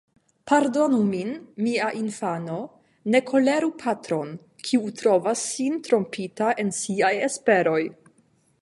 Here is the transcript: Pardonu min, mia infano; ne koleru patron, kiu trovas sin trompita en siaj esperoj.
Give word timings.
Pardonu 0.51 0.99
min, 1.09 1.33
mia 1.65 1.89
infano; 1.99 2.57
ne 3.15 3.21
koleru 3.27 3.69
patron, 3.85 4.33
kiu 4.71 4.91
trovas 5.03 5.45
sin 5.53 5.79
trompita 5.91 6.51
en 6.65 6.75
siaj 6.81 7.13
esperoj. 7.31 7.81